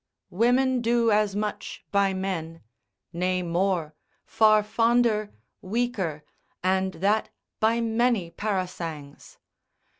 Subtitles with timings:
[0.31, 2.63] Women do as much by men;
[3.13, 3.93] nay more,
[4.25, 5.31] far fonder,
[5.61, 6.23] weaker,
[6.63, 9.37] and that by many parasangs.